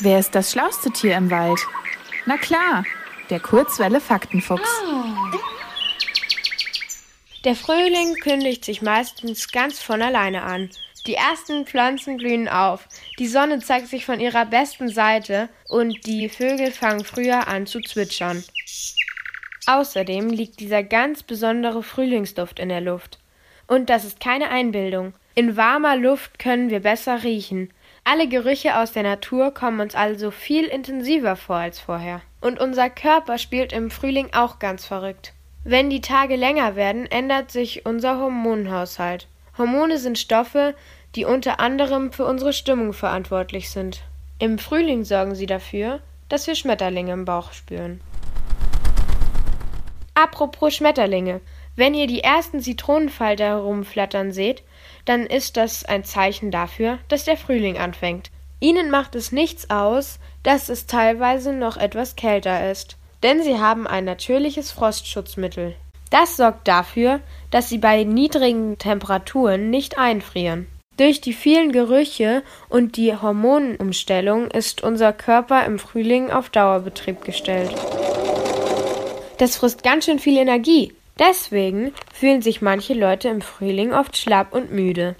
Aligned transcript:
Wer 0.00 0.20
ist 0.20 0.34
das 0.34 0.52
schlauste 0.52 0.90
Tier 0.92 1.16
im 1.16 1.28
Wald? 1.28 1.58
Na 2.24 2.36
klar, 2.36 2.84
der 3.30 3.40
Kurzwelle 3.40 4.00
Faktenfuchs. 4.00 4.70
Der 7.44 7.56
Frühling 7.56 8.14
kündigt 8.22 8.64
sich 8.64 8.80
meistens 8.80 9.50
ganz 9.50 9.82
von 9.82 10.00
alleine 10.00 10.42
an. 10.42 10.70
Die 11.06 11.14
ersten 11.14 11.66
Pflanzen 11.66 12.16
blühen 12.16 12.48
auf, 12.48 12.86
die 13.18 13.26
Sonne 13.26 13.58
zeigt 13.58 13.88
sich 13.88 14.04
von 14.04 14.20
ihrer 14.20 14.46
besten 14.46 14.88
Seite 14.88 15.48
und 15.68 16.06
die 16.06 16.28
Vögel 16.28 16.70
fangen 16.70 17.04
früher 17.04 17.48
an 17.48 17.66
zu 17.66 17.80
zwitschern. 17.80 18.44
Außerdem 19.66 20.30
liegt 20.30 20.60
dieser 20.60 20.84
ganz 20.84 21.24
besondere 21.24 21.82
Frühlingsduft 21.82 22.60
in 22.60 22.68
der 22.68 22.80
Luft. 22.80 23.18
Und 23.66 23.90
das 23.90 24.04
ist 24.04 24.20
keine 24.20 24.48
Einbildung. 24.48 25.12
In 25.38 25.56
warmer 25.56 25.94
Luft 25.94 26.40
können 26.40 26.68
wir 26.68 26.80
besser 26.80 27.22
riechen. 27.22 27.72
Alle 28.02 28.26
Gerüche 28.26 28.76
aus 28.76 28.90
der 28.90 29.04
Natur 29.04 29.54
kommen 29.54 29.78
uns 29.78 29.94
also 29.94 30.32
viel 30.32 30.64
intensiver 30.64 31.36
vor 31.36 31.54
als 31.54 31.78
vorher. 31.78 32.22
Und 32.40 32.58
unser 32.58 32.90
Körper 32.90 33.38
spielt 33.38 33.72
im 33.72 33.92
Frühling 33.92 34.30
auch 34.32 34.58
ganz 34.58 34.84
verrückt. 34.84 35.34
Wenn 35.62 35.90
die 35.90 36.00
Tage 36.00 36.34
länger 36.34 36.74
werden, 36.74 37.06
ändert 37.06 37.52
sich 37.52 37.86
unser 37.86 38.18
Hormonhaushalt. 38.18 39.28
Hormone 39.56 39.98
sind 39.98 40.18
Stoffe, 40.18 40.74
die 41.14 41.24
unter 41.24 41.60
anderem 41.60 42.10
für 42.10 42.24
unsere 42.24 42.52
Stimmung 42.52 42.92
verantwortlich 42.92 43.70
sind. 43.70 44.02
Im 44.40 44.58
Frühling 44.58 45.04
sorgen 45.04 45.36
sie 45.36 45.46
dafür, 45.46 46.00
dass 46.28 46.48
wir 46.48 46.56
Schmetterlinge 46.56 47.12
im 47.12 47.24
Bauch 47.24 47.52
spüren. 47.52 48.00
Apropos 50.14 50.74
Schmetterlinge. 50.74 51.40
Wenn 51.78 51.94
ihr 51.94 52.08
die 52.08 52.24
ersten 52.24 52.60
Zitronenfalter 52.60 53.44
herumflattern 53.44 54.32
seht, 54.32 54.64
dann 55.04 55.26
ist 55.26 55.56
das 55.56 55.84
ein 55.84 56.02
Zeichen 56.02 56.50
dafür, 56.50 56.98
dass 57.06 57.24
der 57.24 57.36
Frühling 57.36 57.78
anfängt. 57.78 58.32
Ihnen 58.58 58.90
macht 58.90 59.14
es 59.14 59.30
nichts 59.30 59.70
aus, 59.70 60.18
dass 60.42 60.70
es 60.70 60.86
teilweise 60.86 61.52
noch 61.52 61.76
etwas 61.76 62.16
kälter 62.16 62.68
ist, 62.68 62.96
denn 63.22 63.44
sie 63.44 63.60
haben 63.60 63.86
ein 63.86 64.04
natürliches 64.04 64.72
Frostschutzmittel. 64.72 65.76
Das 66.10 66.36
sorgt 66.36 66.66
dafür, 66.66 67.20
dass 67.52 67.68
sie 67.68 67.78
bei 67.78 68.02
niedrigen 68.02 68.76
Temperaturen 68.78 69.70
nicht 69.70 69.98
einfrieren. 69.98 70.66
Durch 70.96 71.20
die 71.20 71.32
vielen 71.32 71.70
Gerüche 71.70 72.42
und 72.68 72.96
die 72.96 73.14
Hormonumstellung 73.14 74.50
ist 74.50 74.82
unser 74.82 75.12
Körper 75.12 75.64
im 75.64 75.78
Frühling 75.78 76.32
auf 76.32 76.50
Dauerbetrieb 76.50 77.24
gestellt. 77.24 77.70
Das 79.38 79.56
frisst 79.56 79.84
ganz 79.84 80.06
schön 80.06 80.18
viel 80.18 80.38
Energie. 80.38 80.92
Deswegen 81.18 81.92
fühlen 82.12 82.42
sich 82.42 82.62
manche 82.62 82.94
Leute 82.94 83.28
im 83.28 83.40
Frühling 83.40 83.92
oft 83.92 84.16
schlapp 84.16 84.52
und 84.52 84.72
müde. 84.72 85.16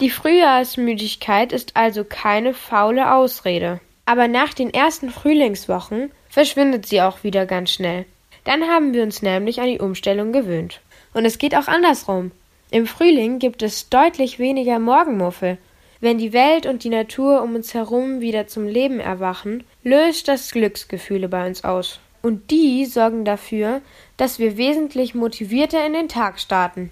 Die 0.00 0.10
Frühjahrsmüdigkeit 0.10 1.52
ist 1.52 1.76
also 1.76 2.04
keine 2.04 2.52
faule 2.52 3.14
Ausrede. 3.14 3.80
Aber 4.06 4.28
nach 4.28 4.52
den 4.52 4.74
ersten 4.74 5.10
Frühlingswochen 5.10 6.10
verschwindet 6.28 6.86
sie 6.86 7.00
auch 7.00 7.22
wieder 7.22 7.46
ganz 7.46 7.70
schnell. 7.70 8.04
Dann 8.42 8.64
haben 8.64 8.92
wir 8.92 9.02
uns 9.02 9.22
nämlich 9.22 9.60
an 9.60 9.68
die 9.68 9.78
Umstellung 9.78 10.32
gewöhnt. 10.32 10.80
Und 11.14 11.24
es 11.24 11.38
geht 11.38 11.56
auch 11.56 11.68
andersrum. 11.68 12.32
Im 12.70 12.86
Frühling 12.86 13.38
gibt 13.38 13.62
es 13.62 13.88
deutlich 13.88 14.38
weniger 14.38 14.78
Morgenmuffel. 14.78 15.58
Wenn 16.00 16.18
die 16.18 16.32
Welt 16.32 16.66
und 16.66 16.84
die 16.84 16.90
Natur 16.90 17.40
um 17.40 17.54
uns 17.54 17.72
herum 17.72 18.20
wieder 18.20 18.46
zum 18.46 18.66
Leben 18.66 19.00
erwachen, 19.00 19.64
löst 19.82 20.28
das 20.28 20.50
Glücksgefühle 20.50 21.28
bei 21.28 21.46
uns 21.46 21.64
aus. 21.64 22.00
Und 22.24 22.50
die 22.50 22.86
sorgen 22.86 23.26
dafür, 23.26 23.82
dass 24.16 24.38
wir 24.38 24.56
wesentlich 24.56 25.14
motivierter 25.14 25.84
in 25.84 25.92
den 25.92 26.08
Tag 26.08 26.40
starten. 26.40 26.90